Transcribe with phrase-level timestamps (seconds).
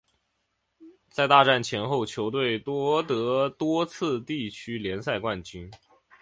[1.11, 5.69] 在大战前后球队夺得多次地区联赛冠军。